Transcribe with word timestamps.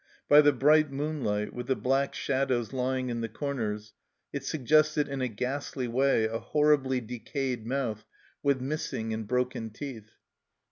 By 0.27 0.41
the 0.41 0.51
bright 0.51 0.89
moonlight, 0.91 1.53
with 1.53 1.67
the 1.67 1.75
black 1.75 2.15
shadows 2.15 2.73
lying 2.73 3.09
in 3.11 3.21
the 3.21 3.29
corners, 3.29 3.93
it 4.33 4.43
suggested 4.43 5.07
in 5.07 5.21
a 5.21 5.27
ghastly 5.27 5.87
way 5.87 6.25
a 6.25 6.39
horribly 6.39 6.99
decayed 6.99 7.67
mouth 7.67 8.03
with 8.41 8.61
missing 8.61 9.13
and 9.13 9.27
broken 9.27 9.69
teeth. 9.69 10.09